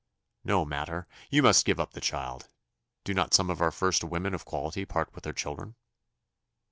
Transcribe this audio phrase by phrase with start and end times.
[0.43, 2.47] "No matter; you must give up the child.
[3.03, 5.75] Do not some of our first women of quality part with their children?"